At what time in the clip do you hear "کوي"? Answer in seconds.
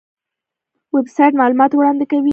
2.11-2.29